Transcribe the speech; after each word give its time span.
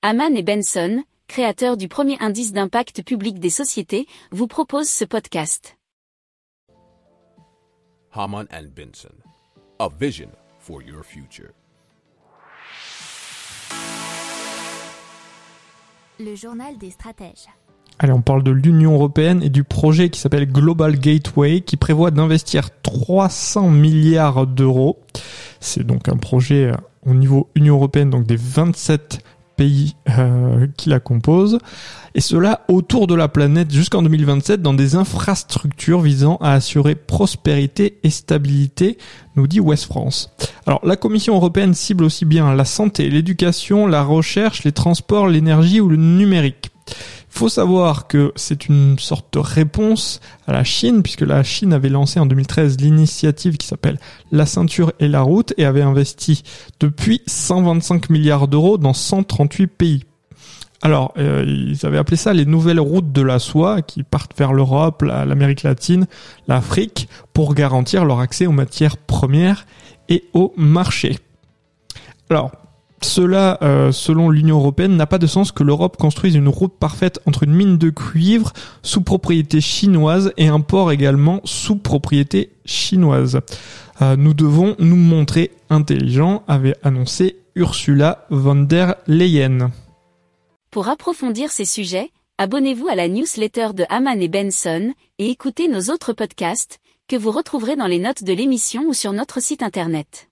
Haman 0.00 0.36
et 0.36 0.44
Benson, 0.44 1.02
créateurs 1.26 1.76
du 1.76 1.88
premier 1.88 2.16
indice 2.20 2.52
d'impact 2.52 3.02
public 3.02 3.40
des 3.40 3.50
sociétés, 3.50 4.06
vous 4.30 4.46
proposent 4.46 4.88
ce 4.88 5.04
podcast. 5.04 5.76
Haman 8.12 8.46
and 8.52 8.68
Benson, 8.76 9.12
a 9.80 9.88
vision 10.00 10.28
for 10.60 10.80
your 10.82 11.02
future. 11.02 11.50
Le 16.20 16.36
journal 16.36 16.78
des 16.78 16.90
stratèges. 16.90 17.48
Allez, 17.98 18.12
on 18.12 18.22
parle 18.22 18.44
de 18.44 18.52
l'Union 18.52 18.94
européenne 18.94 19.42
et 19.42 19.50
du 19.50 19.64
projet 19.64 20.10
qui 20.10 20.20
s'appelle 20.20 20.46
Global 20.46 20.96
Gateway 20.96 21.62
qui 21.62 21.76
prévoit 21.76 22.12
d'investir 22.12 22.70
300 22.82 23.70
milliards 23.70 24.46
d'euros. 24.46 25.00
C'est 25.58 25.84
donc 25.84 26.08
un 26.08 26.16
projet 26.16 26.66
euh, 26.66 26.76
au 27.04 27.14
niveau 27.14 27.48
Union 27.56 27.74
européenne, 27.74 28.10
donc 28.10 28.26
des 28.26 28.36
27 28.36 29.24
pays 29.58 29.96
euh, 30.16 30.68
qui 30.76 30.88
la 30.88 31.00
composent, 31.00 31.58
et 32.14 32.20
cela 32.20 32.64
autour 32.68 33.06
de 33.08 33.14
la 33.14 33.28
planète 33.28 33.70
jusqu'en 33.70 34.02
2027 34.02 34.62
dans 34.62 34.72
des 34.72 34.94
infrastructures 34.94 36.00
visant 36.00 36.38
à 36.40 36.52
assurer 36.52 36.94
prospérité 36.94 37.98
et 38.04 38.10
stabilité, 38.10 38.96
nous 39.36 39.46
dit 39.46 39.60
West 39.60 39.84
France. 39.84 40.30
Alors 40.64 40.80
la 40.84 40.96
Commission 40.96 41.34
européenne 41.34 41.74
cible 41.74 42.04
aussi 42.04 42.24
bien 42.24 42.54
la 42.54 42.64
santé, 42.64 43.10
l'éducation, 43.10 43.86
la 43.86 44.02
recherche, 44.02 44.64
les 44.64 44.72
transports, 44.72 45.28
l'énergie 45.28 45.80
ou 45.80 45.88
le 45.88 45.96
numérique 45.96 46.70
faut 47.38 47.48
savoir 47.48 48.08
que 48.08 48.32
c'est 48.34 48.66
une 48.66 48.98
sorte 48.98 49.32
de 49.34 49.38
réponse 49.38 50.18
à 50.48 50.52
la 50.52 50.64
Chine, 50.64 51.04
puisque 51.04 51.20
la 51.20 51.44
Chine 51.44 51.72
avait 51.72 51.88
lancé 51.88 52.18
en 52.18 52.26
2013 52.26 52.80
l'initiative 52.80 53.56
qui 53.58 53.66
s'appelle 53.68 54.00
La 54.32 54.44
ceinture 54.44 54.92
et 54.98 55.06
la 55.06 55.22
route 55.22 55.54
et 55.56 55.64
avait 55.64 55.82
investi 55.82 56.42
depuis 56.80 57.22
125 57.28 58.10
milliards 58.10 58.48
d'euros 58.48 58.76
dans 58.76 58.92
138 58.92 59.68
pays. 59.68 60.04
Alors, 60.82 61.12
euh, 61.16 61.44
ils 61.46 61.86
avaient 61.86 61.98
appelé 61.98 62.16
ça 62.16 62.32
les 62.32 62.44
nouvelles 62.44 62.80
routes 62.80 63.12
de 63.12 63.22
la 63.22 63.38
soie 63.38 63.82
qui 63.82 64.02
partent 64.02 64.36
vers 64.36 64.52
l'Europe, 64.52 65.02
l'Amérique 65.02 65.62
latine, 65.62 66.08
l'Afrique, 66.48 67.08
pour 67.34 67.54
garantir 67.54 68.04
leur 68.04 68.18
accès 68.18 68.48
aux 68.48 68.52
matières 68.52 68.96
premières 68.96 69.64
et 70.08 70.24
aux 70.34 70.52
marchés. 70.56 71.18
Alors, 72.30 72.50
cela, 73.02 73.58
euh, 73.62 73.92
selon 73.92 74.30
l'Union 74.30 74.58
européenne, 74.58 74.96
n'a 74.96 75.06
pas 75.06 75.18
de 75.18 75.26
sens 75.26 75.52
que 75.52 75.62
l'Europe 75.62 75.96
construise 75.96 76.34
une 76.34 76.48
route 76.48 76.74
parfaite 76.78 77.20
entre 77.26 77.44
une 77.44 77.54
mine 77.54 77.78
de 77.78 77.90
cuivre 77.90 78.52
sous 78.82 79.02
propriété 79.02 79.60
chinoise 79.60 80.32
et 80.36 80.48
un 80.48 80.60
port 80.60 80.90
également 80.90 81.40
sous 81.44 81.76
propriété 81.76 82.50
chinoise. 82.64 83.40
Euh, 84.02 84.16
nous 84.16 84.34
devons 84.34 84.76
nous 84.78 84.96
montrer 84.96 85.52
intelligents, 85.70 86.42
avait 86.48 86.76
annoncé 86.82 87.36
Ursula 87.54 88.26
von 88.30 88.56
der 88.56 88.96
Leyen. 89.06 89.70
Pour 90.70 90.88
approfondir 90.88 91.50
ces 91.50 91.64
sujets, 91.64 92.10
abonnez-vous 92.38 92.88
à 92.88 92.94
la 92.94 93.08
newsletter 93.08 93.68
de 93.74 93.84
Haman 93.88 94.20
et 94.20 94.28
Benson 94.28 94.92
et 95.18 95.30
écoutez 95.30 95.68
nos 95.68 95.92
autres 95.92 96.12
podcasts 96.12 96.78
que 97.08 97.16
vous 97.16 97.30
retrouverez 97.30 97.74
dans 97.74 97.86
les 97.86 97.98
notes 97.98 98.22
de 98.22 98.32
l'émission 98.32 98.84
ou 98.86 98.92
sur 98.92 99.12
notre 99.12 99.40
site 99.40 99.62
internet. 99.62 100.27